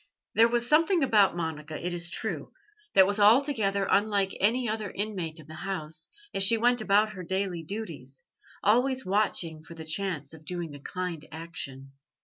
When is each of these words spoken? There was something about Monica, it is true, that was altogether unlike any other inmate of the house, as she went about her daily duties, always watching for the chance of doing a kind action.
There 0.33 0.47
was 0.47 0.67
something 0.67 1.03
about 1.03 1.37
Monica, 1.37 1.77
it 1.79 1.93
is 1.93 2.09
true, 2.09 2.53
that 2.95 3.05
was 3.05 3.19
altogether 3.19 3.87
unlike 3.87 4.35
any 4.39 4.67
other 4.67 4.89
inmate 4.89 5.39
of 5.39 5.45
the 5.45 5.53
house, 5.53 6.09
as 6.33 6.41
she 6.43 6.57
went 6.57 6.81
about 6.81 7.11
her 7.11 7.21
daily 7.21 7.61
duties, 7.63 8.23
always 8.63 9.05
watching 9.05 9.63
for 9.63 9.75
the 9.75 9.85
chance 9.85 10.33
of 10.33 10.43
doing 10.43 10.73
a 10.73 10.79
kind 10.79 11.23
action. 11.31 11.91